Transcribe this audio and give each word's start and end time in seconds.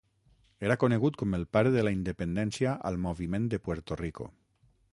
Era 0.69 0.77
conegut 0.83 1.19
com 1.23 1.35
el 1.39 1.43
pare 1.57 1.73
de 1.75 1.83
la 1.87 1.93
independència 1.97 2.73
al 2.91 2.97
moviment 3.07 3.47
de 3.55 3.61
Puerto 3.69 3.99
Rico. 4.01 4.31